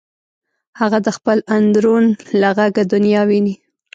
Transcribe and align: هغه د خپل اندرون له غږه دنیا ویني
هغه 0.79 0.97
د 1.05 1.07
خپل 1.17 1.37
اندرون 1.57 2.05
له 2.41 2.49
غږه 2.57 2.83
دنیا 2.93 3.21
ویني 3.29 3.55